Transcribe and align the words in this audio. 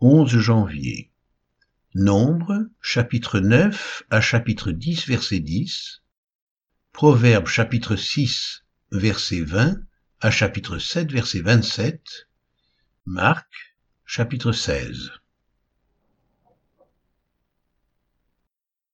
11 0.00 0.38
janvier. 0.38 1.10
Nombre, 1.96 2.68
chapitre 2.80 3.40
9 3.40 4.04
à 4.10 4.20
chapitre 4.20 4.70
10, 4.70 5.08
verset 5.08 5.40
10. 5.40 6.02
Proverbe, 6.92 7.48
chapitre 7.48 7.96
6, 7.96 8.64
verset 8.92 9.40
20 9.40 9.76
à 10.20 10.30
chapitre 10.30 10.78
7, 10.78 11.10
verset 11.10 11.40
27. 11.40 12.28
Marc, 13.06 13.48
chapitre 14.04 14.52
16. 14.52 15.10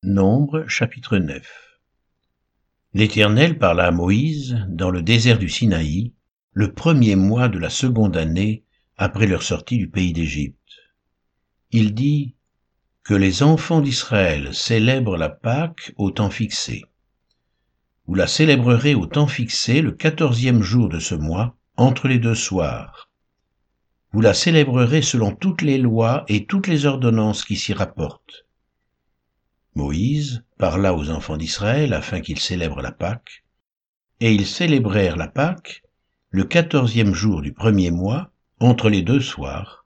Nombre, 0.02 0.66
chapitre 0.68 1.18
9. 1.18 1.46
L'Éternel 2.94 3.58
parla 3.58 3.88
à 3.88 3.90
Moïse 3.90 4.56
dans 4.70 4.90
le 4.90 5.02
désert 5.02 5.38
du 5.38 5.50
Sinaï, 5.50 6.14
le 6.52 6.72
premier 6.72 7.14
mois 7.14 7.50
de 7.50 7.58
la 7.58 7.68
seconde 7.68 8.16
année 8.16 8.64
après 8.96 9.26
leur 9.26 9.42
sortie 9.42 9.76
du 9.76 9.90
pays 9.90 10.14
d'Égypte. 10.14 10.63
Il 11.76 11.92
dit 11.92 12.36
que 13.02 13.14
les 13.14 13.42
enfants 13.42 13.80
d'Israël 13.80 14.54
célèbrent 14.54 15.16
la 15.16 15.28
Pâque 15.28 15.92
au 15.96 16.12
temps 16.12 16.30
fixé. 16.30 16.84
Vous 18.06 18.14
la 18.14 18.28
célébrerez 18.28 18.94
au 18.94 19.06
temps 19.06 19.26
fixé 19.26 19.82
le 19.82 19.90
quatorzième 19.90 20.62
jour 20.62 20.88
de 20.88 21.00
ce 21.00 21.16
mois, 21.16 21.56
entre 21.76 22.06
les 22.06 22.20
deux 22.20 22.36
soirs. 22.36 23.10
Vous 24.12 24.20
la 24.20 24.34
célébrerez 24.34 25.02
selon 25.02 25.34
toutes 25.34 25.62
les 25.62 25.78
lois 25.78 26.24
et 26.28 26.46
toutes 26.46 26.68
les 26.68 26.86
ordonnances 26.86 27.44
qui 27.44 27.56
s'y 27.56 27.72
rapportent. 27.72 28.46
Moïse 29.74 30.44
parla 30.58 30.94
aux 30.94 31.10
enfants 31.10 31.36
d'Israël 31.36 31.92
afin 31.92 32.20
qu'ils 32.20 32.38
célèbrent 32.38 32.82
la 32.82 32.92
Pâque, 32.92 33.44
et 34.20 34.32
ils 34.32 34.46
célébrèrent 34.46 35.16
la 35.16 35.26
Pâque 35.26 35.82
le 36.30 36.44
quatorzième 36.44 37.14
jour 37.14 37.42
du 37.42 37.52
premier 37.52 37.90
mois, 37.90 38.30
entre 38.60 38.88
les 38.88 39.02
deux 39.02 39.20
soirs, 39.20 39.83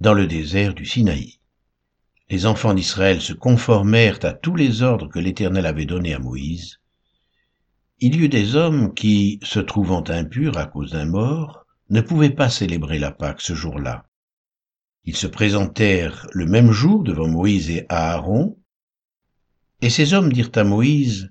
dans 0.00 0.14
le 0.14 0.26
désert 0.26 0.74
du 0.74 0.84
Sinaï. 0.84 1.38
Les 2.30 2.46
enfants 2.46 2.74
d'Israël 2.74 3.20
se 3.20 3.32
conformèrent 3.32 4.24
à 4.24 4.32
tous 4.32 4.56
les 4.56 4.82
ordres 4.82 5.08
que 5.08 5.18
l'Éternel 5.18 5.66
avait 5.66 5.84
donnés 5.84 6.14
à 6.14 6.18
Moïse. 6.18 6.80
Il 8.00 8.16
y 8.16 8.24
eut 8.24 8.28
des 8.28 8.56
hommes 8.56 8.94
qui, 8.94 9.38
se 9.42 9.60
trouvant 9.60 10.02
impurs 10.08 10.58
à 10.58 10.66
cause 10.66 10.92
d'un 10.92 11.06
mort, 11.06 11.64
ne 11.90 12.00
pouvaient 12.00 12.30
pas 12.30 12.50
célébrer 12.50 12.98
la 12.98 13.12
Pâque 13.12 13.40
ce 13.40 13.54
jour-là. 13.54 14.06
Ils 15.04 15.16
se 15.16 15.26
présentèrent 15.26 16.26
le 16.32 16.46
même 16.46 16.72
jour 16.72 17.02
devant 17.02 17.28
Moïse 17.28 17.70
et 17.70 17.86
Aaron, 17.88 18.58
et 19.80 19.90
ces 19.90 20.14
hommes 20.14 20.32
dirent 20.32 20.50
à 20.54 20.64
Moïse, 20.64 21.30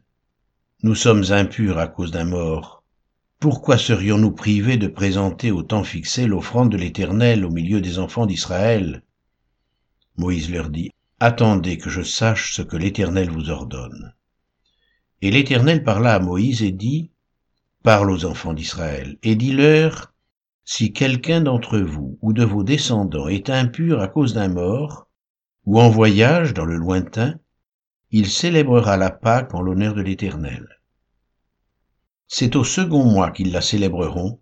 Nous 0.83 0.95
sommes 0.95 1.23
impurs 1.31 1.79
à 1.79 1.87
cause 1.87 2.11
d'un 2.11 2.25
mort. 2.25 2.82
Pourquoi 3.43 3.77
serions-nous 3.77 4.31
privés 4.31 4.77
de 4.77 4.87
présenter 4.87 5.51
au 5.51 5.63
temps 5.63 5.83
fixé 5.83 6.27
l'offrande 6.27 6.71
de 6.71 6.77
l'Éternel 6.77 7.43
au 7.43 7.49
milieu 7.49 7.81
des 7.81 7.99
enfants 7.99 8.25
d'Israël? 8.25 9.03
Moïse 10.15 10.49
leur 10.49 10.69
dit, 10.69 10.91
Attendez 11.19 11.77
que 11.77 11.89
je 11.89 12.03
sache 12.03 12.53
ce 12.53 12.61
que 12.61 12.77
l'Éternel 12.77 13.29
vous 13.29 13.49
ordonne. 13.49 14.13
Et 15.21 15.29
l'Éternel 15.29 15.83
parla 15.83 16.15
à 16.15 16.19
Moïse 16.21 16.63
et 16.63 16.71
dit, 16.71 17.11
Parle 17.83 18.11
aux 18.11 18.23
enfants 18.23 18.53
d'Israël, 18.53 19.17
et 19.23 19.35
dis-leur, 19.35 20.13
Si 20.63 20.93
quelqu'un 20.93 21.41
d'entre 21.41 21.79
vous 21.79 22.17
ou 22.21 22.31
de 22.31 22.45
vos 22.45 22.63
descendants 22.63 23.27
est 23.27 23.49
impur 23.49 23.99
à 23.99 24.07
cause 24.07 24.33
d'un 24.33 24.47
mort, 24.47 25.09
ou 25.65 25.81
en 25.81 25.89
voyage 25.89 26.53
dans 26.53 26.63
le 26.63 26.77
lointain, 26.77 27.35
il 28.09 28.29
célébrera 28.29 28.95
la 28.95 29.11
Pâque 29.11 29.53
en 29.53 29.61
l'honneur 29.61 29.95
de 29.95 30.01
l'Éternel. 30.01 30.79
C'est 32.35 32.55
au 32.55 32.63
second 32.63 33.05
mois 33.05 33.29
qu'ils 33.29 33.51
la 33.51 33.61
célébreront, 33.61 34.41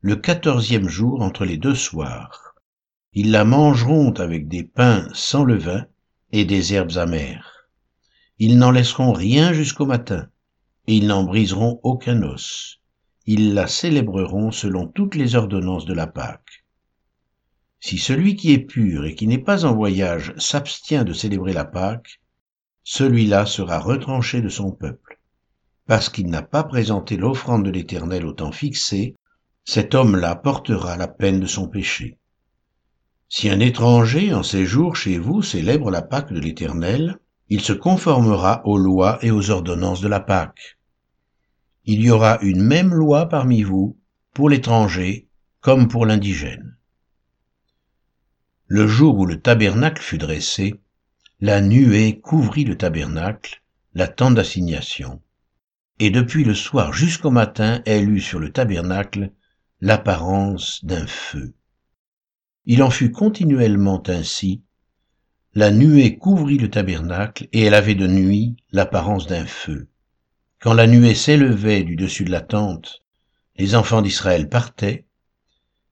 le 0.00 0.14
quatorzième 0.14 0.88
jour 0.88 1.22
entre 1.22 1.44
les 1.44 1.56
deux 1.56 1.74
soirs. 1.74 2.54
Ils 3.14 3.32
la 3.32 3.44
mangeront 3.44 4.12
avec 4.12 4.46
des 4.46 4.62
pains 4.62 5.08
sans 5.12 5.42
levain 5.42 5.86
et 6.30 6.44
des 6.44 6.72
herbes 6.72 6.98
amères. 6.98 7.68
Ils 8.38 8.58
n'en 8.58 8.70
laisseront 8.70 9.12
rien 9.12 9.52
jusqu'au 9.52 9.86
matin, 9.86 10.28
et 10.86 10.94
ils 10.94 11.08
n'en 11.08 11.24
briseront 11.24 11.80
aucun 11.82 12.22
os. 12.22 12.78
Ils 13.26 13.54
la 13.54 13.66
célébreront 13.66 14.52
selon 14.52 14.86
toutes 14.86 15.16
les 15.16 15.34
ordonnances 15.34 15.84
de 15.84 15.94
la 15.94 16.06
Pâque. 16.06 16.64
Si 17.80 17.98
celui 17.98 18.36
qui 18.36 18.52
est 18.52 18.60
pur 18.60 19.04
et 19.04 19.16
qui 19.16 19.26
n'est 19.26 19.36
pas 19.36 19.64
en 19.64 19.74
voyage 19.74 20.32
s'abstient 20.38 21.04
de 21.04 21.12
célébrer 21.12 21.54
la 21.54 21.64
Pâque, 21.64 22.20
celui-là 22.84 23.46
sera 23.46 23.80
retranché 23.80 24.40
de 24.42 24.48
son 24.48 24.70
peuple. 24.70 25.18
Parce 25.86 26.08
qu'il 26.08 26.28
n'a 26.28 26.42
pas 26.42 26.64
présenté 26.64 27.16
l'offrande 27.16 27.64
de 27.64 27.70
l'Éternel 27.70 28.24
au 28.24 28.32
temps 28.32 28.52
fixé, 28.52 29.16
cet 29.64 29.94
homme-là 29.94 30.34
portera 30.36 30.96
la 30.96 31.08
peine 31.08 31.40
de 31.40 31.46
son 31.46 31.68
péché. 31.68 32.18
Si 33.28 33.48
un 33.48 33.60
étranger 33.60 34.34
en 34.34 34.42
séjour 34.42 34.96
chez 34.96 35.18
vous 35.18 35.42
célèbre 35.42 35.90
la 35.90 36.02
Pâque 36.02 36.32
de 36.32 36.38
l'Éternel, 36.38 37.18
il 37.48 37.60
se 37.60 37.72
conformera 37.72 38.62
aux 38.64 38.78
lois 38.78 39.18
et 39.22 39.30
aux 39.30 39.50
ordonnances 39.50 40.00
de 40.00 40.08
la 40.08 40.20
Pâque. 40.20 40.78
Il 41.84 42.02
y 42.02 42.10
aura 42.10 42.38
une 42.42 42.62
même 42.62 42.94
loi 42.94 43.26
parmi 43.28 43.62
vous 43.62 43.98
pour 44.34 44.48
l'étranger 44.48 45.28
comme 45.60 45.88
pour 45.88 46.06
l'indigène. 46.06 46.76
Le 48.66 48.86
jour 48.86 49.18
où 49.18 49.26
le 49.26 49.40
tabernacle 49.40 50.02
fut 50.02 50.18
dressé, 50.18 50.80
la 51.40 51.60
nuée 51.60 52.20
couvrit 52.20 52.64
le 52.64 52.76
tabernacle, 52.76 53.62
la 53.94 54.08
tente 54.08 54.34
d'assignation, 54.34 55.20
et 56.04 56.10
depuis 56.10 56.42
le 56.42 56.52
soir 56.52 56.92
jusqu'au 56.92 57.30
matin 57.30 57.80
elle 57.86 58.10
eut 58.10 58.20
sur 58.20 58.40
le 58.40 58.50
tabernacle 58.50 59.30
l'apparence 59.80 60.84
d'un 60.84 61.06
feu. 61.06 61.54
Il 62.64 62.82
en 62.82 62.90
fut 62.90 63.12
continuellement 63.12 64.02
ainsi, 64.08 64.64
la 65.54 65.70
nuée 65.70 66.18
couvrit 66.18 66.58
le 66.58 66.70
tabernacle, 66.70 67.46
et 67.52 67.62
elle 67.62 67.74
avait 67.74 67.94
de 67.94 68.08
nuit 68.08 68.56
l'apparence 68.72 69.28
d'un 69.28 69.46
feu. 69.46 69.90
Quand 70.58 70.74
la 70.74 70.88
nuée 70.88 71.14
s'élevait 71.14 71.84
du 71.84 71.94
dessus 71.94 72.24
de 72.24 72.32
la 72.32 72.40
tente, 72.40 73.04
les 73.56 73.76
enfants 73.76 74.02
d'Israël 74.02 74.48
partaient, 74.48 75.06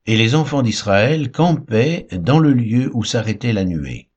et 0.07 0.17
les 0.17 0.35
enfants 0.35 0.63
d'Israël 0.63 1.31
campaient 1.31 2.09
dans 2.11 2.41
le 2.41 2.53
lieu 2.53 2.91
où 2.95 3.05
s'arrêtait 3.05 3.53
la 3.53 3.65
nuée 3.65 4.11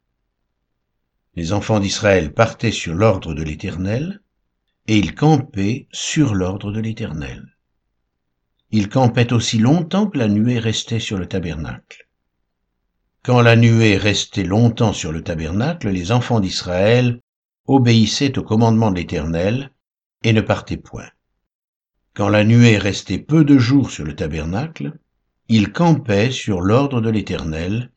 les 1.35 1.51
enfants 1.51 1.79
d'Israël 1.79 2.31
partaient 2.33 2.71
sur 2.71 2.93
l'ordre 2.93 3.33
de 3.33 3.41
l'Éternel, 3.43 4.21
et 4.87 4.97
ils 4.97 5.15
campaient 5.15 5.87
sur 5.91 6.35
l'ordre 6.35 6.71
de 6.71 6.79
l'Éternel. 6.79 7.57
Ils 8.71 8.89
campaient 8.89 9.31
aussi 9.33 9.59
longtemps 9.59 10.07
que 10.07 10.17
la 10.17 10.27
nuée 10.27 10.59
restait 10.59 10.99
sur 10.99 11.17
le 11.17 11.27
tabernacle. 11.27 12.07
Quand 13.21 13.41
la 13.41 13.55
nuée 13.55 13.97
restait 13.97 14.43
longtemps 14.43 14.93
sur 14.93 15.11
le 15.11 15.23
tabernacle, 15.23 15.89
les 15.89 16.11
enfants 16.11 16.39
d'Israël 16.39 17.21
obéissaient 17.67 18.37
au 18.37 18.43
commandement 18.43 18.91
de 18.91 18.97
l'Éternel 18.97 19.71
et 20.23 20.33
ne 20.33 20.41
partaient 20.41 20.77
point. 20.77 21.09
Quand 22.13 22.29
la 22.29 22.43
nuée 22.43 22.77
restait 22.77 23.19
peu 23.19 23.45
de 23.45 23.57
jours 23.57 23.89
sur 23.89 24.05
le 24.05 24.15
tabernacle, 24.15 24.99
ils 25.47 25.71
campaient 25.71 26.31
sur 26.31 26.61
l'ordre 26.61 27.01
de 27.01 27.09
l'Éternel 27.09 27.91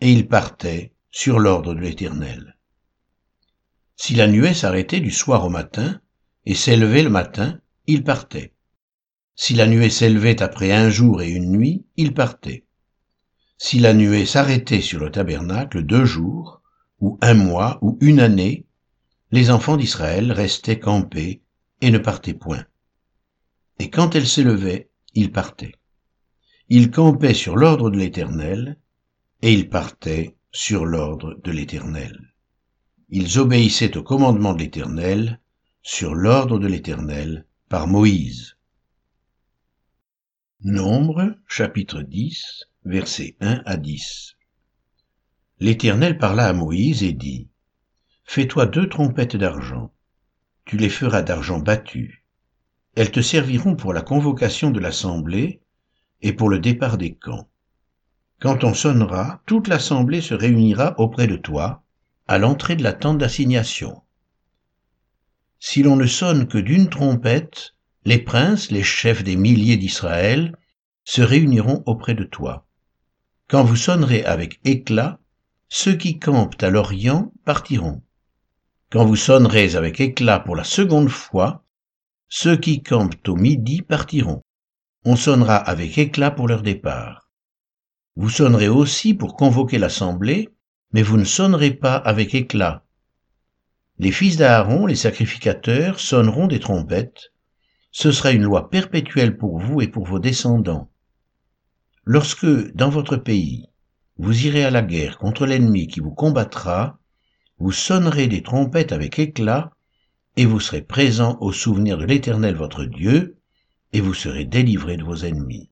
et 0.00 0.10
ils 0.10 0.26
partaient 0.26 0.92
sur 1.10 1.38
l'ordre 1.38 1.74
de 1.74 1.80
l'Éternel. 1.80 2.56
Si 3.96 4.14
la 4.14 4.26
nuée 4.26 4.54
s'arrêtait 4.54 5.00
du 5.00 5.10
soir 5.10 5.44
au 5.44 5.50
matin 5.50 6.00
et 6.46 6.54
s'élevait 6.54 7.02
le 7.02 7.10
matin, 7.10 7.60
il 7.86 8.04
partait. 8.04 8.52
Si 9.34 9.54
la 9.54 9.66
nuée 9.66 9.90
s'élevait 9.90 10.42
après 10.42 10.72
un 10.72 10.90
jour 10.90 11.22
et 11.22 11.30
une 11.30 11.50
nuit, 11.50 11.86
il 11.96 12.14
partait. 12.14 12.64
Si 13.58 13.78
la 13.78 13.94
nuée 13.94 14.26
s'arrêtait 14.26 14.80
sur 14.80 15.00
le 15.00 15.10
tabernacle 15.10 15.82
deux 15.82 16.04
jours, 16.04 16.62
ou 17.00 17.18
un 17.20 17.34
mois, 17.34 17.78
ou 17.82 17.98
une 18.00 18.20
année, 18.20 18.66
les 19.30 19.50
enfants 19.50 19.76
d'Israël 19.76 20.30
restaient 20.32 20.78
campés 20.78 21.42
et 21.80 21.90
ne 21.90 21.98
partaient 21.98 22.34
point. 22.34 22.64
Et 23.78 23.90
quand 23.90 24.14
elle 24.14 24.28
s'élevait, 24.28 24.90
ils 25.14 25.32
partaient. 25.32 25.74
Ils 26.68 26.90
campaient 26.90 27.34
sur 27.34 27.56
l'ordre 27.56 27.90
de 27.90 27.98
l'Éternel, 27.98 28.78
et 29.42 29.52
ils 29.52 29.68
partaient 29.68 30.36
sur 30.52 30.84
l'ordre 30.84 31.40
de 31.42 31.50
l'Éternel 31.50 32.32
ils 33.12 33.38
obéissaient 33.38 33.96
au 33.98 34.02
commandement 34.02 34.54
de 34.54 34.60
l'Éternel, 34.60 35.38
sur 35.84 36.14
l'ordre 36.14 36.60
de 36.60 36.68
l'Éternel, 36.68 37.44
par 37.68 37.88
Moïse. 37.88 38.56
Nombre, 40.60 41.34
chapitre 41.48 42.02
10, 42.02 42.68
versets 42.84 43.36
1 43.40 43.62
à 43.66 43.76
10. 43.76 44.36
L'Éternel 45.58 46.18
parla 46.18 46.46
à 46.46 46.52
Moïse 46.52 47.02
et 47.02 47.12
dit, 47.12 47.48
Fais-toi 48.22 48.66
deux 48.66 48.88
trompettes 48.88 49.34
d'argent, 49.34 49.92
tu 50.64 50.76
les 50.76 50.88
feras 50.88 51.22
d'argent 51.22 51.58
battu. 51.58 52.24
Elles 52.94 53.10
te 53.10 53.20
serviront 53.20 53.74
pour 53.74 53.92
la 53.92 54.02
convocation 54.02 54.70
de 54.70 54.78
l'assemblée 54.78 55.62
et 56.20 56.32
pour 56.32 56.48
le 56.48 56.60
départ 56.60 56.96
des 56.96 57.16
camps. 57.16 57.48
Quand 58.38 58.62
on 58.62 58.74
sonnera, 58.74 59.42
toute 59.46 59.66
l'assemblée 59.66 60.20
se 60.20 60.34
réunira 60.34 60.94
auprès 61.00 61.26
de 61.26 61.36
toi, 61.36 61.82
à 62.28 62.38
l'entrée 62.38 62.76
de 62.76 62.84
la 62.84 62.92
tente 62.92 63.18
d'assignation. 63.18 64.00
Si 65.64 65.84
l'on 65.84 65.94
ne 65.94 66.06
sonne 66.06 66.48
que 66.48 66.58
d'une 66.58 66.88
trompette, 66.88 67.76
les 68.04 68.18
princes, 68.18 68.72
les 68.72 68.82
chefs 68.82 69.22
des 69.22 69.36
milliers 69.36 69.76
d'Israël, 69.76 70.58
se 71.04 71.22
réuniront 71.22 71.84
auprès 71.86 72.14
de 72.14 72.24
toi. 72.24 72.66
Quand 73.46 73.62
vous 73.62 73.76
sonnerez 73.76 74.24
avec 74.24 74.58
éclat, 74.64 75.20
ceux 75.68 75.94
qui 75.94 76.18
campent 76.18 76.60
à 76.60 76.68
l'Orient 76.68 77.32
partiront. 77.44 78.02
Quand 78.90 79.04
vous 79.04 79.14
sonnerez 79.14 79.76
avec 79.76 80.00
éclat 80.00 80.40
pour 80.40 80.56
la 80.56 80.64
seconde 80.64 81.10
fois, 81.10 81.64
ceux 82.28 82.56
qui 82.56 82.82
campent 82.82 83.28
au 83.28 83.36
midi 83.36 83.82
partiront. 83.82 84.42
On 85.04 85.14
sonnera 85.14 85.54
avec 85.54 85.96
éclat 85.96 86.32
pour 86.32 86.48
leur 86.48 86.62
départ. 86.62 87.30
Vous 88.16 88.30
sonnerez 88.30 88.68
aussi 88.68 89.14
pour 89.14 89.36
convoquer 89.36 89.78
l'assemblée, 89.78 90.48
mais 90.92 91.02
vous 91.02 91.18
ne 91.18 91.24
sonnerez 91.24 91.70
pas 91.70 91.94
avec 91.94 92.34
éclat. 92.34 92.84
Les 94.02 94.10
fils 94.10 94.36
d'Aaron, 94.36 94.86
les 94.86 94.96
sacrificateurs, 94.96 96.00
sonneront 96.00 96.48
des 96.48 96.58
trompettes. 96.58 97.32
Ce 97.92 98.10
sera 98.10 98.32
une 98.32 98.42
loi 98.42 98.68
perpétuelle 98.68 99.36
pour 99.36 99.60
vous 99.60 99.80
et 99.80 99.86
pour 99.86 100.06
vos 100.06 100.18
descendants. 100.18 100.90
Lorsque, 102.04 102.74
dans 102.74 102.90
votre 102.90 103.16
pays, 103.16 103.68
vous 104.18 104.46
irez 104.46 104.64
à 104.64 104.72
la 104.72 104.82
guerre 104.82 105.18
contre 105.18 105.46
l'ennemi 105.46 105.86
qui 105.86 106.00
vous 106.00 106.10
combattra, 106.10 106.98
vous 107.58 107.70
sonnerez 107.70 108.26
des 108.26 108.42
trompettes 108.42 108.90
avec 108.90 109.20
éclat, 109.20 109.70
et 110.36 110.46
vous 110.46 110.58
serez 110.58 110.82
présent 110.82 111.38
au 111.40 111.52
souvenir 111.52 111.96
de 111.96 112.04
l'Éternel 112.04 112.56
votre 112.56 112.84
Dieu, 112.84 113.38
et 113.92 114.00
vous 114.00 114.14
serez 114.14 114.44
délivrés 114.44 114.96
de 114.96 115.04
vos 115.04 115.18
ennemis. 115.18 115.70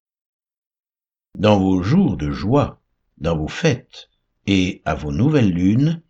Dans 1.36 1.58
vos 1.58 1.82
jours 1.82 2.16
de 2.16 2.30
joie, 2.30 2.80
dans 3.18 3.36
vos 3.36 3.48
fêtes, 3.48 4.08
et 4.46 4.82
à 4.84 4.94
vos 4.94 5.10
nouvelles 5.10 5.50
lunes, 5.50 6.00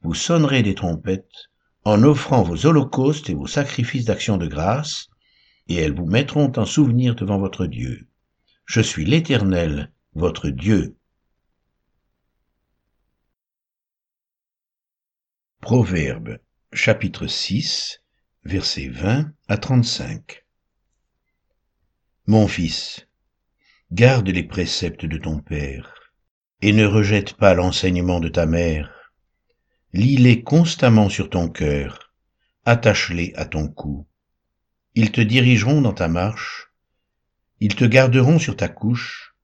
vous 0.00 0.14
sonnerez 0.14 0.62
des 0.62 0.74
trompettes, 0.74 1.50
en 1.86 2.02
offrant 2.02 2.42
vos 2.42 2.66
holocaustes 2.66 3.30
et 3.30 3.34
vos 3.34 3.46
sacrifices 3.46 4.06
d'action 4.06 4.38
de 4.38 4.48
grâce, 4.48 5.06
et 5.68 5.76
elles 5.76 5.94
vous 5.94 6.04
mettront 6.04 6.50
en 6.56 6.64
souvenir 6.64 7.14
devant 7.14 7.38
votre 7.38 7.64
Dieu. 7.64 8.08
Je 8.64 8.80
suis 8.80 9.04
l'Éternel, 9.04 9.92
votre 10.14 10.48
Dieu. 10.48 10.96
Proverbe 15.60 16.40
chapitre 16.72 17.28
6 17.28 18.02
versets 18.42 18.88
20 18.88 19.32
à 19.46 19.56
35 19.56 20.44
Mon 22.26 22.48
fils, 22.48 23.06
garde 23.92 24.28
les 24.28 24.42
préceptes 24.42 25.06
de 25.06 25.18
ton 25.18 25.38
père, 25.38 25.94
et 26.62 26.72
ne 26.72 26.84
rejette 26.84 27.34
pas 27.34 27.54
l'enseignement 27.54 28.18
de 28.18 28.28
ta 28.28 28.44
mère. 28.44 28.95
Lis-les 29.96 30.42
constamment 30.42 31.08
sur 31.08 31.30
ton 31.30 31.48
cœur, 31.48 32.12
attache-les 32.66 33.32
à 33.34 33.46
ton 33.46 33.66
cou. 33.66 34.06
Ils 34.94 35.10
te 35.10 35.22
dirigeront 35.22 35.80
dans 35.80 35.94
ta 35.94 36.06
marche, 36.06 36.70
ils 37.60 37.74
te 37.74 37.86
garderont 37.86 38.38
sur 38.38 38.58
ta 38.58 38.68
couche, 38.68 39.34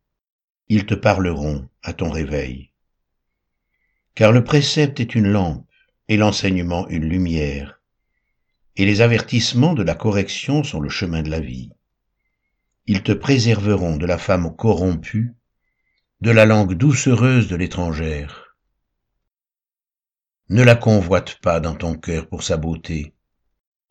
ils 0.69 0.85
te 0.85 0.93
parleront 0.93 1.71
à 1.83 1.95
ton 1.95 2.11
réveil. 2.11 2.71
Car 4.15 4.31
le 4.31 4.45
précepte 4.45 5.01
est 5.01 5.15
une 5.15 5.33
lampe, 5.33 5.67
et 6.09 6.19
l'enseignement 6.19 6.87
une 6.89 7.09
lumière, 7.09 7.81
et 8.77 8.85
les 8.85 9.01
avertissements 9.01 9.73
de 9.73 9.83
la 9.83 9.95
correction 9.95 10.65
sont 10.65 10.81
le 10.81 10.91
chemin 10.91 11.23
de 11.23 11.31
la 11.31 11.41
vie. 11.41 11.71
Ils 12.85 13.03
te 13.03 13.13
préserveront 13.13 13.97
de 13.97 14.05
la 14.05 14.19
femme 14.19 14.55
corrompue, 14.55 15.33
de 16.21 16.31
la 16.31 16.45
langue 16.45 16.75
doucereuse 16.75 17.49
de 17.49 17.57
l'étrangère. 17.57 18.42
Ne 20.49 20.62
la 20.62 20.75
convoite 20.75 21.37
pas 21.37 21.61
dans 21.61 21.75
ton 21.75 21.94
cœur 21.94 22.29
pour 22.29 22.43
sa 22.43 22.56
beauté, 22.56 23.15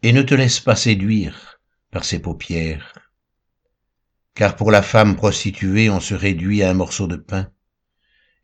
et 0.04 0.14
ne 0.14 0.22
te 0.22 0.36
laisse 0.36 0.60
pas 0.60 0.76
séduire 0.76 1.60
par 1.92 2.04
ses 2.04 2.20
paupières. 2.20 3.12
Car 4.36 4.56
pour 4.56 4.72
la 4.72 4.82
femme 4.82 5.16
prostituée 5.16 5.90
on 5.90 6.00
se 6.00 6.14
réduit 6.14 6.62
à 6.64 6.70
un 6.70 6.74
morceau 6.74 7.08
de 7.08 7.16
pain, 7.16 7.52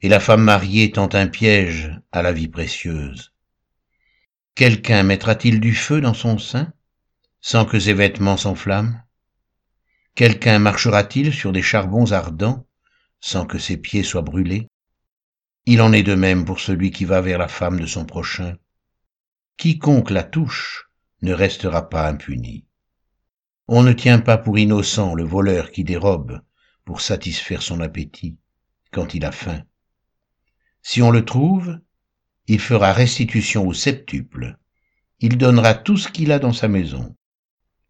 et 0.02 0.10
la 0.10 0.20
femme 0.20 0.44
mariée 0.44 0.92
tend 0.92 1.10
un 1.14 1.28
piège 1.28 1.92
à 2.12 2.22
la 2.22 2.32
vie 2.32 2.48
précieuse. 2.48 3.34
Quelqu'un 4.56 5.04
mettra-t-il 5.04 5.60
du 5.60 5.76
feu 5.76 6.02
dans 6.02 6.14
son 6.14 6.38
sein, 6.38 6.74
sans 7.42 7.66
que 7.66 7.80
ses 7.80 7.94
vêtements 7.94 8.38
s'enflamment? 8.38 9.00
Quelqu'un 10.16 10.60
marchera-t-il 10.60 11.32
sur 11.32 11.52
des 11.52 11.62
charbons 11.62 12.12
ardents, 12.12 12.66
sans 13.20 13.46
que 13.46 13.60
ses 13.60 13.78
pieds 13.78 14.04
soient 14.04 14.24
brûlés? 14.24 14.68
Il 15.70 15.82
en 15.82 15.92
est 15.92 16.04
de 16.04 16.16
même 16.16 16.46
pour 16.46 16.62
celui 16.62 16.92
qui 16.92 17.04
va 17.04 17.20
vers 17.20 17.38
la 17.38 17.50
femme 17.50 17.78
de 17.78 17.86
son 17.86 18.06
prochain. 18.06 18.56
Quiconque 19.58 20.12
la 20.12 20.24
touche 20.24 20.90
ne 21.22 21.34
restera 21.34 21.90
pas 21.90 22.08
impuni. 22.08 22.66
On 23.68 23.84
ne 23.84 23.92
tient 23.92 24.20
pas 24.20 24.38
pour 24.38 24.58
innocent 24.58 25.14
le 25.14 25.26
voleur 25.26 25.72
qui 25.72 25.84
dérobe 25.84 26.40
pour 26.86 27.02
satisfaire 27.02 27.62
son 27.62 27.82
appétit 27.82 28.38
quand 28.92 29.14
il 29.14 29.26
a 29.26 29.34
faim. 29.34 29.62
Si 30.84 31.02
on 31.02 31.12
le 31.12 31.26
trouve, 31.26 31.78
il 32.48 32.62
fera 32.62 32.94
restitution 32.94 33.68
au 33.68 33.74
septuple, 33.74 34.58
il 35.20 35.38
donnera 35.38 35.74
tout 35.74 35.98
ce 35.98 36.08
qu'il 36.08 36.32
a 36.32 36.40
dans 36.40 36.54
sa 36.54 36.70
maison. 36.70 37.14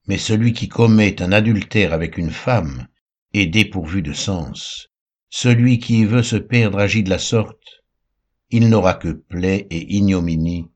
Mais 0.08 0.18
celui 0.18 0.54
qui 0.54 0.68
commet 0.68 1.22
un 1.22 1.32
adultère 1.32 1.94
avec 1.94 2.18
une 2.18 2.32
femme 2.32 2.88
est 3.36 3.46
dépourvu 3.46 4.02
de 4.02 4.14
sens. 4.14 4.90
Celui 5.30 5.80
qui 5.80 6.06
veut 6.06 6.24
se 6.24 6.36
perdre 6.36 6.80
agit 6.80 7.04
de 7.04 7.10
la 7.10 7.20
sorte. 7.20 7.84
Il 8.50 8.70
n'aura 8.70 8.94
que 8.94 9.10
plaie 9.10 9.68
et 9.70 9.96
ignominie, 9.96 10.70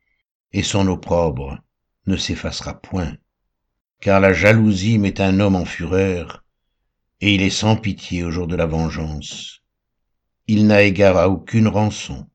et 0.51 0.63
son 0.63 0.87
opprobre 0.87 1.59
ne 2.05 2.17
s'effacera 2.17 2.79
point. 2.81 3.17
Car 4.01 4.19
la 4.19 4.33
jalousie 4.33 4.97
met 4.97 5.21
un 5.21 5.39
homme 5.39 5.55
en 5.55 5.65
fureur, 5.65 6.43
et 7.21 7.35
il 7.35 7.41
est 7.41 7.49
sans 7.49 7.77
pitié 7.77 8.23
au 8.23 8.31
jour 8.31 8.47
de 8.47 8.55
la 8.55 8.65
vengeance. 8.65 9.61
Il 10.47 10.67
n'a 10.67 10.83
égard 10.83 11.17
à 11.17 11.29
aucune 11.29 11.67
rançon 11.67 12.27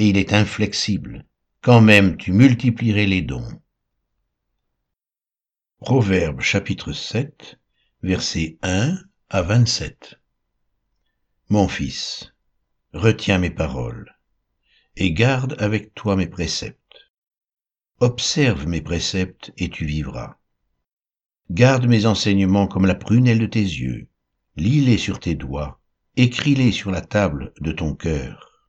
et 0.00 0.08
il 0.08 0.16
est 0.16 0.32
inflexible, 0.32 1.26
quand 1.60 1.82
même 1.82 2.16
tu 2.16 2.32
multiplierais 2.32 3.04
les 3.04 3.20
dons. 3.20 3.60
Proverbe 5.78 6.40
chapitre 6.40 6.94
7, 6.94 7.58
versets 8.02 8.56
1 8.62 8.96
à 9.28 9.42
27. 9.42 10.19
Mon 11.52 11.66
fils, 11.66 12.32
retiens 12.92 13.38
mes 13.38 13.50
paroles, 13.50 14.16
et 14.94 15.12
garde 15.12 15.56
avec 15.58 15.92
toi 15.94 16.14
mes 16.14 16.28
préceptes. 16.28 17.10
Observe 17.98 18.68
mes 18.68 18.80
préceptes, 18.80 19.52
et 19.56 19.68
tu 19.68 19.84
vivras. 19.84 20.36
Garde 21.50 21.86
mes 21.86 22.06
enseignements 22.06 22.68
comme 22.68 22.86
la 22.86 22.94
prunelle 22.94 23.40
de 23.40 23.46
tes 23.46 23.64
yeux, 23.64 24.06
lis-les 24.54 24.96
sur 24.96 25.18
tes 25.18 25.34
doigts, 25.34 25.80
écris-les 26.14 26.70
sur 26.70 26.92
la 26.92 27.00
table 27.00 27.52
de 27.60 27.72
ton 27.72 27.96
cœur 27.96 28.68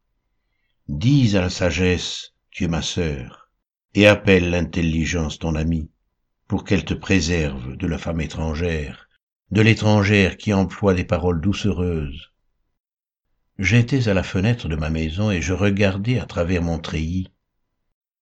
Dis 0.88 1.38
à 1.38 1.42
la 1.42 1.52
sagesse, 1.52 2.34
tu 2.50 2.64
es 2.64 2.68
ma 2.68 2.82
sœur, 2.82 3.52
et 3.94 4.08
appelle 4.08 4.50
l'intelligence 4.50 5.38
ton 5.38 5.54
ami, 5.54 5.92
pour 6.48 6.64
qu'elle 6.64 6.84
te 6.84 6.96
préserve 6.96 7.78
de 7.78 7.86
la 7.86 8.00
femme 8.00 8.22
étrangère, 8.22 9.08
de 9.52 9.62
l'étrangère 9.62 10.36
qui 10.36 10.52
emploie 10.52 10.96
des 10.96 11.06
paroles 11.06 11.42
doucereuses. 11.42 12.31
J'étais 13.62 14.08
à 14.08 14.16
la 14.16 14.24
fenêtre 14.24 14.68
de 14.68 14.76
ma 14.76 14.90
maison 14.90 15.30
et 15.30 15.40
je 15.40 15.54
regardais 15.54 16.18
à 16.18 16.26
travers 16.26 16.64
mon 16.64 16.80
treillis. 16.80 17.32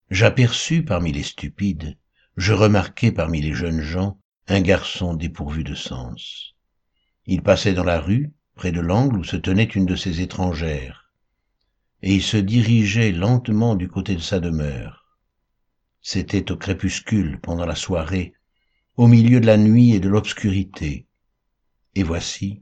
J'aperçus 0.09 0.83
parmi 0.83 1.13
les 1.13 1.23
stupides, 1.23 1.97
je 2.35 2.51
remarquai 2.51 3.13
parmi 3.13 3.39
les 3.39 3.53
jeunes 3.53 3.79
gens 3.79 4.19
un 4.49 4.59
garçon 4.59 5.13
dépourvu 5.13 5.63
de 5.63 5.75
sens. 5.75 6.55
Il 7.25 7.41
passait 7.41 7.71
dans 7.71 7.85
la 7.85 8.01
rue, 8.01 8.33
près 8.55 8.73
de 8.73 8.81
l'angle 8.81 9.19
où 9.19 9.23
se 9.23 9.37
tenait 9.37 9.63
une 9.63 9.85
de 9.85 9.95
ces 9.95 10.19
étrangères 10.19 11.09
et 12.01 12.15
il 12.15 12.21
se 12.21 12.35
dirigeait 12.35 13.13
lentement 13.13 13.75
du 13.75 13.87
côté 13.87 14.15
de 14.15 14.21
sa 14.21 14.41
demeure. 14.41 15.17
C'était 16.01 16.51
au 16.51 16.57
crépuscule, 16.57 17.39
pendant 17.39 17.65
la 17.65 17.75
soirée, 17.75 18.33
au 18.97 19.07
milieu 19.07 19.39
de 19.39 19.45
la 19.45 19.55
nuit 19.55 19.93
et 19.93 20.01
de 20.01 20.09
l'obscurité. 20.09 21.07
Et 21.95 22.03
voici, 22.03 22.61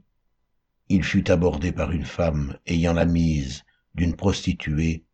il 0.88 1.04
fut 1.04 1.30
abordé 1.30 1.72
par 1.72 1.92
une 1.92 2.04
femme 2.04 2.56
ayant 2.66 2.94
la 2.94 3.04
mise 3.04 3.64
d'une 3.94 4.16
prostituée 4.16 5.04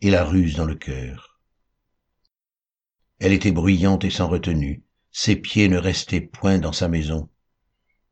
et 0.00 0.10
la 0.10 0.24
ruse 0.24 0.56
dans 0.56 0.64
le 0.64 0.74
cœur. 0.74 1.40
Elle 3.18 3.32
était 3.32 3.52
bruyante 3.52 4.04
et 4.04 4.10
sans 4.10 4.28
retenue, 4.28 4.82
ses 5.12 5.36
pieds 5.36 5.68
ne 5.68 5.76
restaient 5.76 6.20
point 6.20 6.58
dans 6.58 6.72
sa 6.72 6.88
maison. 6.88 7.28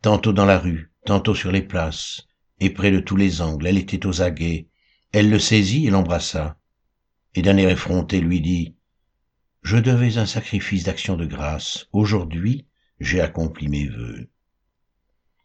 Tantôt 0.03 0.33
dans 0.33 0.45
la 0.45 0.59
rue, 0.59 0.93
tantôt 1.07 1.35
sur 1.35 1.51
les 1.51 1.63
places, 1.63 2.27
et 2.61 2.71
près 2.71 2.91
de 2.91 3.01
tous 3.01 3.17
les 3.17 3.41
angles, 3.41 3.67
elle 3.67 3.79
était 3.79 4.07
aux 4.07 4.21
aguets, 4.21 4.69
elle 5.13 5.31
le 5.31 5.39
saisit 5.39 5.87
et 5.87 5.91
l'embrassa, 5.91 6.59
et 7.35 7.43
d'un 7.43 7.57
air 7.57 7.71
effronté 7.71 8.21
lui 8.21 8.41
dit, 8.41 8.77
Je 9.63 9.77
devais 9.77 10.19
un 10.19 10.27
sacrifice 10.27 10.85
d'action 10.85 11.17
de 11.17 11.27
grâce, 11.27 11.87
aujourd'hui 11.93 12.67
j'ai 13.01 13.21
accompli 13.21 13.69
mes 13.69 13.87
vœux. 13.87 14.29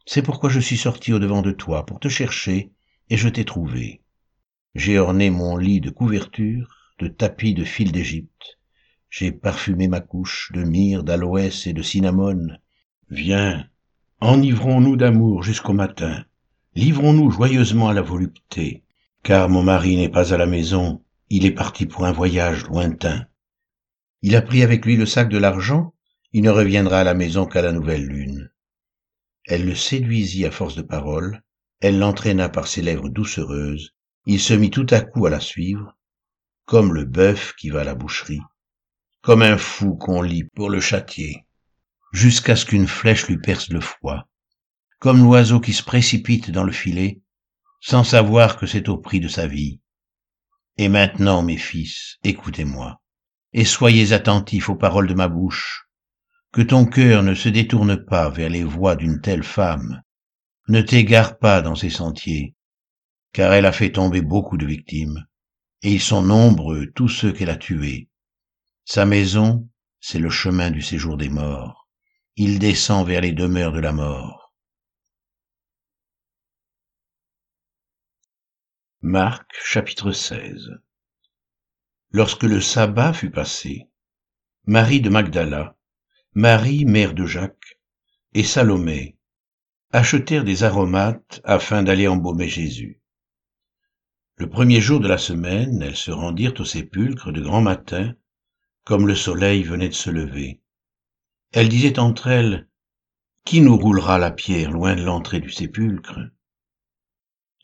C'est 0.06 0.22
pourquoi 0.22 0.50
je 0.50 0.60
suis 0.60 0.76
sorti 0.76 1.12
au-devant 1.12 1.42
de 1.42 1.52
toi 1.52 1.86
pour 1.86 2.00
te 2.00 2.08
chercher, 2.08 2.72
et 3.10 3.16
je 3.16 3.28
t'ai 3.28 3.44
trouvé. 3.44 4.02
J'ai 4.74 4.98
orné 4.98 5.30
mon 5.30 5.56
lit 5.56 5.80
de 5.80 5.90
couverture, 5.90 6.92
de 6.98 7.08
tapis 7.08 7.54
de 7.54 7.64
fil 7.64 7.92
d'Égypte. 7.92 8.58
J'ai 9.10 9.32
parfumé 9.32 9.88
ma 9.88 10.00
couche 10.00 10.50
de 10.52 10.64
myrrhe, 10.64 11.04
d'aloès 11.04 11.66
et 11.66 11.72
de 11.72 11.82
cinnamone. 11.82 12.58
Viens, 13.10 13.68
enivrons-nous 14.20 14.96
d'amour 14.96 15.42
jusqu'au 15.42 15.72
matin. 15.72 16.24
Livrons-nous 16.74 17.30
joyeusement 17.30 17.88
à 17.88 17.94
la 17.94 18.02
volupté 18.02 18.84
car 19.24 19.48
mon 19.48 19.62
mari 19.62 19.96
n'est 19.96 20.10
pas 20.10 20.34
à 20.34 20.36
la 20.36 20.46
maison, 20.46 21.02
il 21.30 21.46
est 21.46 21.50
parti 21.50 21.86
pour 21.86 22.04
un 22.04 22.12
voyage 22.12 22.66
lointain. 22.66 23.26
Il 24.20 24.36
a 24.36 24.42
pris 24.42 24.62
avec 24.62 24.84
lui 24.84 24.96
le 24.96 25.06
sac 25.06 25.30
de 25.30 25.38
l'argent, 25.38 25.94
il 26.34 26.42
ne 26.42 26.50
reviendra 26.50 27.00
à 27.00 27.04
la 27.04 27.14
maison 27.14 27.46
qu'à 27.46 27.62
la 27.62 27.72
nouvelle 27.72 28.04
lune. 28.04 28.50
Elle 29.46 29.66
le 29.66 29.74
séduisit 29.74 30.46
à 30.46 30.50
force 30.50 30.74
de 30.74 30.82
paroles, 30.82 31.42
elle 31.80 31.98
l'entraîna 31.98 32.48
par 32.48 32.66
ses 32.66 32.80
lèvres 32.80 33.10
doucereuses, 33.10 33.94
il 34.26 34.40
se 34.40 34.54
mit 34.54 34.70
tout 34.70 34.86
à 34.90 35.02
coup 35.02 35.26
à 35.26 35.30
la 35.30 35.40
suivre, 35.40 35.96
comme 36.64 36.94
le 36.94 37.04
bœuf 37.04 37.54
qui 37.56 37.68
va 37.68 37.82
à 37.82 37.84
la 37.84 37.94
boucherie, 37.94 38.40
comme 39.20 39.42
un 39.42 39.58
fou 39.58 39.96
qu'on 39.96 40.22
lit 40.22 40.44
pour 40.44 40.70
le 40.70 40.80
châtier, 40.80 41.44
jusqu'à 42.12 42.56
ce 42.56 42.64
qu'une 42.64 42.86
flèche 42.86 43.28
lui 43.28 43.38
perce 43.38 43.68
le 43.68 43.80
foie, 43.80 44.28
comme 44.98 45.22
l'oiseau 45.22 45.60
qui 45.60 45.74
se 45.74 45.82
précipite 45.82 46.50
dans 46.50 46.64
le 46.64 46.72
filet, 46.72 47.20
sans 47.80 48.02
savoir 48.02 48.56
que 48.56 48.66
c'est 48.66 48.88
au 48.88 48.96
prix 48.96 49.20
de 49.20 49.28
sa 49.28 49.46
vie. 49.46 49.80
Et 50.78 50.88
maintenant, 50.88 51.42
mes 51.42 51.58
fils, 51.58 52.16
écoutez-moi, 52.24 53.02
et 53.52 53.66
soyez 53.66 54.12
attentifs 54.12 54.70
aux 54.70 54.74
paroles 54.74 55.06
de 55.06 55.14
ma 55.14 55.28
bouche, 55.28 55.86
que 56.54 56.62
ton 56.62 56.86
cœur 56.86 57.24
ne 57.24 57.34
se 57.34 57.48
détourne 57.48 57.96
pas 58.04 58.30
vers 58.30 58.48
les 58.48 58.62
voies 58.62 58.94
d'une 58.94 59.20
telle 59.20 59.42
femme, 59.42 60.04
ne 60.68 60.80
t'égare 60.82 61.36
pas 61.38 61.60
dans 61.60 61.74
ses 61.74 61.90
sentiers, 61.90 62.54
car 63.32 63.52
elle 63.52 63.66
a 63.66 63.72
fait 63.72 63.90
tomber 63.90 64.22
beaucoup 64.22 64.56
de 64.56 64.64
victimes, 64.64 65.26
et 65.82 65.92
ils 65.92 66.00
sont 66.00 66.22
nombreux 66.22 66.92
tous 66.94 67.08
ceux 67.08 67.32
qu'elle 67.32 67.50
a 67.50 67.56
tués. 67.56 68.08
Sa 68.84 69.04
maison, 69.04 69.68
c'est 69.98 70.20
le 70.20 70.30
chemin 70.30 70.70
du 70.70 70.80
séjour 70.80 71.16
des 71.16 71.28
morts. 71.28 71.88
Il 72.36 72.60
descend 72.60 73.04
vers 73.04 73.22
les 73.22 73.32
demeures 73.32 73.72
de 73.72 73.80
la 73.80 73.92
mort. 73.92 74.54
Marc 79.02 79.50
chapitre 79.60 80.12
16 80.12 80.70
Lorsque 82.12 82.44
le 82.44 82.60
sabbat 82.60 83.12
fut 83.12 83.32
passé, 83.32 83.88
Marie 84.66 85.00
de 85.00 85.10
Magdala, 85.10 85.76
Marie 86.36 86.84
mère 86.84 87.14
de 87.14 87.26
Jacques, 87.26 87.78
et 88.32 88.42
Salomé 88.42 89.16
achetèrent 89.92 90.42
des 90.42 90.64
aromates 90.64 91.40
afin 91.44 91.84
d'aller 91.84 92.08
embaumer 92.08 92.48
Jésus. 92.48 93.00
Le 94.34 94.50
premier 94.50 94.80
jour 94.80 94.98
de 94.98 95.06
la 95.06 95.16
semaine, 95.16 95.80
elles 95.80 95.94
se 95.94 96.10
rendirent 96.10 96.58
au 96.58 96.64
sépulcre 96.64 97.30
de 97.30 97.40
grand 97.40 97.60
matin, 97.60 98.16
comme 98.82 99.06
le 99.06 99.14
soleil 99.14 99.62
venait 99.62 99.88
de 99.88 99.94
se 99.94 100.10
lever. 100.10 100.60
Elles 101.52 101.68
disaient 101.68 102.00
entre 102.00 102.26
elles, 102.26 102.68
Qui 103.44 103.60
nous 103.60 103.76
roulera 103.76 104.18
la 104.18 104.32
pierre 104.32 104.72
loin 104.72 104.96
de 104.96 105.04
l'entrée 105.04 105.38
du 105.38 105.50
sépulcre? 105.50 106.18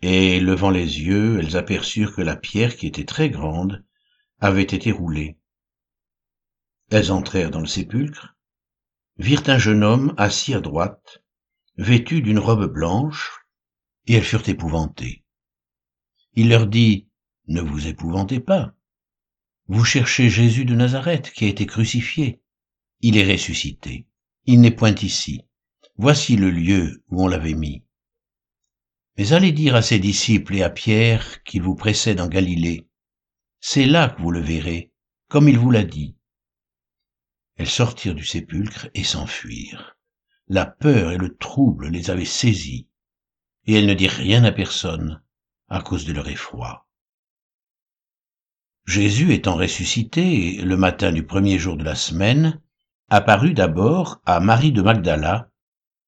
Et 0.00 0.38
levant 0.38 0.70
les 0.70 1.00
yeux, 1.00 1.40
elles 1.40 1.56
aperçurent 1.56 2.14
que 2.14 2.22
la 2.22 2.36
pierre, 2.36 2.76
qui 2.76 2.86
était 2.86 3.04
très 3.04 3.30
grande, 3.30 3.84
avait 4.38 4.62
été 4.62 4.92
roulée. 4.92 5.38
Elles 6.92 7.10
entrèrent 7.10 7.50
dans 7.50 7.58
le 7.58 7.66
sépulcre, 7.66 8.36
virent 9.20 9.48
un 9.48 9.58
jeune 9.58 9.84
homme 9.84 10.14
assis 10.16 10.54
à 10.54 10.60
droite, 10.60 11.22
vêtu 11.76 12.22
d'une 12.22 12.38
robe 12.38 12.72
blanche, 12.72 13.44
et 14.06 14.14
elles 14.14 14.24
furent 14.24 14.48
épouvantées. 14.48 15.24
Il 16.32 16.48
leur 16.48 16.66
dit, 16.66 17.06
Ne 17.46 17.60
vous 17.60 17.86
épouvantez 17.86 18.40
pas. 18.40 18.74
Vous 19.68 19.84
cherchez 19.84 20.30
Jésus 20.30 20.64
de 20.64 20.74
Nazareth 20.74 21.32
qui 21.32 21.44
a 21.44 21.48
été 21.48 21.66
crucifié. 21.66 22.40
Il 23.00 23.18
est 23.18 23.30
ressuscité. 23.30 24.06
Il 24.46 24.62
n'est 24.62 24.70
point 24.70 24.94
ici. 24.94 25.42
Voici 25.96 26.36
le 26.36 26.50
lieu 26.50 27.04
où 27.10 27.22
on 27.22 27.28
l'avait 27.28 27.54
mis. 27.54 27.84
Mais 29.18 29.34
allez 29.34 29.52
dire 29.52 29.74
à 29.74 29.82
ses 29.82 29.98
disciples 29.98 30.56
et 30.56 30.62
à 30.62 30.70
Pierre 30.70 31.42
qu'il 31.42 31.60
vous 31.60 31.74
précède 31.74 32.22
en 32.22 32.28
Galilée. 32.28 32.88
C'est 33.60 33.86
là 33.86 34.08
que 34.08 34.22
vous 34.22 34.30
le 34.30 34.40
verrez, 34.40 34.92
comme 35.28 35.48
il 35.48 35.58
vous 35.58 35.70
l'a 35.70 35.84
dit. 35.84 36.16
Elles 37.60 37.68
sortirent 37.68 38.14
du 38.14 38.24
sépulcre 38.24 38.88
et 38.94 39.04
s'enfuirent. 39.04 39.98
La 40.48 40.64
peur 40.64 41.12
et 41.12 41.18
le 41.18 41.36
trouble 41.36 41.88
les 41.88 42.08
avaient 42.08 42.24
saisies, 42.24 42.88
et 43.66 43.74
elles 43.74 43.84
ne 43.84 43.92
dirent 43.92 44.12
rien 44.12 44.44
à 44.44 44.50
personne, 44.50 45.22
à 45.68 45.82
cause 45.82 46.06
de 46.06 46.14
leur 46.14 46.26
effroi. 46.28 46.88
Jésus 48.86 49.34
étant 49.34 49.56
ressuscité 49.56 50.62
le 50.62 50.78
matin 50.78 51.12
du 51.12 51.26
premier 51.26 51.58
jour 51.58 51.76
de 51.76 51.84
la 51.84 51.96
semaine, 51.96 52.62
apparut 53.10 53.52
d'abord 53.52 54.22
à 54.24 54.40
Marie 54.40 54.72
de 54.72 54.80
Magdala, 54.80 55.50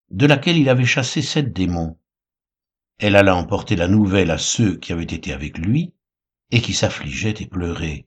de 0.09 0.25
laquelle 0.25 0.57
il 0.57 0.71
avait 0.71 0.87
chassé 0.87 1.21
sept 1.21 1.53
démons. 1.53 1.99
Elle 2.97 3.15
alla 3.15 3.37
emporter 3.37 3.77
la 3.77 3.89
nouvelle 3.89 4.31
à 4.31 4.39
ceux 4.39 4.79
qui 4.79 4.95
avaient 4.95 5.03
été 5.03 5.35
avec 5.35 5.59
lui 5.59 5.93
et 6.51 6.63
qui 6.63 6.73
s'affligeaient 6.73 7.43
et 7.43 7.47
pleuraient. 7.47 8.07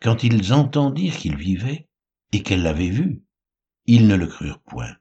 Quand 0.00 0.24
ils 0.24 0.52
entendirent 0.52 1.16
qu'il 1.16 1.36
vivait 1.36 1.86
et 2.32 2.42
qu'elle 2.42 2.62
l'avait 2.62 2.88
vu, 2.88 3.22
ils 3.86 4.06
ne 4.06 4.16
le 4.16 4.26
crurent 4.26 4.62
point. 4.62 4.96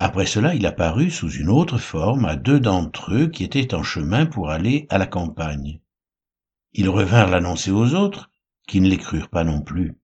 Après 0.00 0.26
cela, 0.26 0.54
il 0.54 0.66
apparut 0.66 1.10
sous 1.10 1.30
une 1.30 1.48
autre 1.48 1.78
forme 1.78 2.24
à 2.24 2.36
deux 2.36 2.58
d'entre 2.58 3.14
eux 3.14 3.28
qui 3.28 3.44
étaient 3.44 3.74
en 3.74 3.82
chemin 3.82 4.26
pour 4.26 4.50
aller 4.50 4.86
à 4.90 4.98
la 4.98 5.06
campagne. 5.06 5.80
Ils 6.72 6.88
revinrent 6.88 7.30
l'annoncer 7.30 7.70
aux 7.70 7.94
autres, 7.94 8.30
qui 8.66 8.80
ne 8.80 8.88
les 8.88 8.98
crurent 8.98 9.28
pas 9.28 9.44
non 9.44 9.60
plus. 9.60 9.96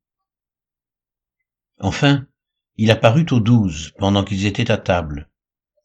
Enfin, 1.80 2.26
il 2.76 2.90
apparut 2.90 3.26
aux 3.32 3.40
douze 3.40 3.92
pendant 3.98 4.22
qu'ils 4.22 4.46
étaient 4.46 4.70
à 4.70 4.76
table, 4.76 5.28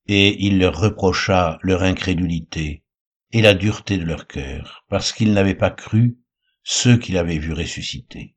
et 0.08 0.46
il 0.46 0.60
leur 0.60 0.80
reprocha 0.80 1.58
leur 1.64 1.82
incrédulité 1.82 2.84
et 3.32 3.42
la 3.42 3.54
dureté 3.54 3.98
de 3.98 4.06
leur 4.06 4.28
cœur, 4.28 4.86
parce 4.88 5.12
qu'ils 5.12 5.34
n'avaient 5.34 5.56
pas 5.56 5.72
cru 5.72 6.20
ceux 6.64 6.98
qu'il 6.98 7.18
avait 7.18 7.40
vus 7.40 7.54
ressusciter. 7.54 8.35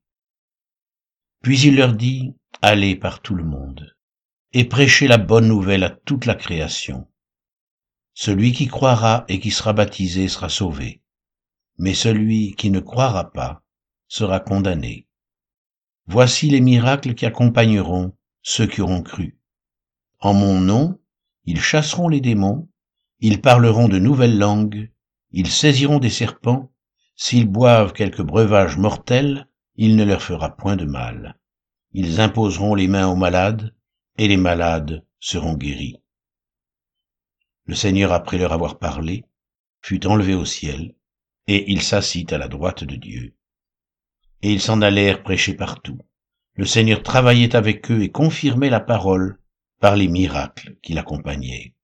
Puis 1.43 1.61
il 1.61 1.77
leur 1.77 1.95
dit, 1.95 2.35
Allez 2.63 2.97
par 2.97 3.21
tout 3.21 3.35
le 3.35 3.45
monde 3.45 3.95
et 4.53 4.65
prêchez 4.65 5.07
la 5.07 5.19
bonne 5.19 5.47
nouvelle 5.47 5.85
à 5.85 5.91
toute 5.91 6.25
la 6.25 6.35
création. 6.35 7.07
Celui 8.15 8.53
qui 8.53 8.67
croira 8.67 9.25
et 9.29 9.39
qui 9.39 9.51
sera 9.51 9.73
baptisé 9.73 10.27
sera 10.27 10.49
sauvé, 10.49 11.03
mais 11.79 11.95
celui 11.95 12.55
qui 12.57 12.71
ne 12.71 12.81
croira 12.81 13.31
pas 13.31 13.63
sera 14.09 14.41
condamné. 14.41 15.07
Voici 16.07 16.49
les 16.49 16.61
miracles 16.61 17.15
qui 17.15 17.27
accompagneront 17.27 18.17
ceux 18.43 18.67
qui 18.67 18.81
auront 18.81 19.03
cru. 19.03 19.39
En 20.21 20.33
mon 20.35 20.59
nom, 20.59 20.99
ils 21.45 21.61
chasseront 21.61 22.09
les 22.09 22.21
démons, 22.21 22.69
ils 23.21 23.41
parleront 23.41 23.89
de 23.89 23.99
nouvelles 23.99 24.39
langues, 24.39 24.91
ils 25.31 25.51
saisiront 25.51 25.99
des 25.99 26.11
serpents, 26.11 26.73
s'ils 27.15 27.49
boivent 27.49 27.93
quelque 27.93 28.23
breuvage 28.23 28.79
mortel, 28.79 29.48
il 29.79 29.95
ne 29.95 30.05
leur 30.05 30.21
fera 30.21 30.57
point 30.57 30.75
de 30.75 30.85
mal. 30.85 31.39
Ils 31.93 32.21
imposeront 32.21 32.75
les 32.75 32.89
mains 32.89 33.07
aux 33.07 33.17
malades, 33.17 33.75
et 34.19 34.27
les 34.27 34.37
malades 34.37 35.07
seront 35.21 35.55
guéris. 35.55 36.03
Le 37.65 37.77
Seigneur, 37.77 38.13
après 38.13 38.39
leur 38.39 38.53
avoir 38.53 38.81
parlé, 38.81 39.25
fut 39.81 40.05
enlevé 40.07 40.35
au 40.35 40.45
ciel, 40.45 40.97
et 41.47 41.71
il 41.71 41.81
s'assit 41.81 42.33
à 42.33 42.39
la 42.39 42.49
droite 42.49 42.83
de 42.83 42.97
Dieu. 42.97 43.37
Et 44.43 44.53
ils 44.53 44.61
s'en 44.61 44.83
allèrent 44.83 45.23
prêcher 45.23 45.55
partout. 45.55 45.99
Le 46.55 46.67
Seigneur 46.67 47.05
travaillait 47.05 47.55
avec 47.55 47.89
eux 47.93 48.03
et 48.03 48.11
confirmait 48.11 48.71
la 48.71 48.81
parole 48.81 49.39
par 49.79 49.95
les 49.95 50.09
miracles 50.09 50.77
qui 50.83 50.93
l'accompagnaient. 50.93 51.75